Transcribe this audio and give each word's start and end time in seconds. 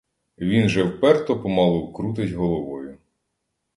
Він 0.37 0.69
же 0.69 0.83
вперто 0.83 1.41
помалу 1.41 1.93
крутить 1.93 2.31
головою. 2.31 2.97